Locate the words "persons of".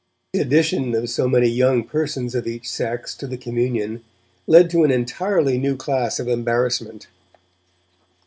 1.83-2.47